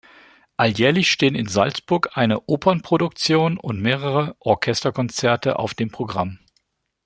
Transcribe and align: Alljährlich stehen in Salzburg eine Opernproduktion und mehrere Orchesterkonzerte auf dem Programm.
Alljährlich 0.57 1.11
stehen 1.11 1.35
in 1.35 1.47
Salzburg 1.47 2.17
eine 2.17 2.49
Opernproduktion 2.49 3.59
und 3.59 3.79
mehrere 3.83 4.35
Orchesterkonzerte 4.39 5.59
auf 5.59 5.75
dem 5.75 5.91
Programm. 5.91 6.39